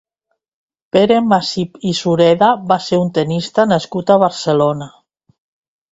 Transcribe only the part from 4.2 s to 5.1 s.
Barcelona.